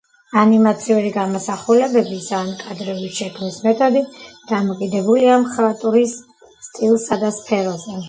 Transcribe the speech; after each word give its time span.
ანიმაციური 0.43 1.11
გამოსახულებების 1.17 2.31
ან 2.39 2.49
კადრების 2.63 3.21
შექმნის 3.21 3.61
მეთოდი 3.69 4.03
დამოკიდებულია 4.55 5.41
მხატვრის 5.47 6.21
სტილსა 6.69 7.25
და 7.27 7.37
სფეროზე. 7.43 7.99